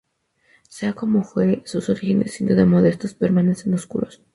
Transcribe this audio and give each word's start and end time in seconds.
Sea 0.67 0.93
como 0.93 1.23
fuere, 1.23 1.61
sus 1.67 1.87
orígenes, 1.89 2.33
sin 2.33 2.47
duda 2.47 2.65
modestos, 2.65 3.13
permanecen 3.13 3.75
oscuros. 3.75 4.23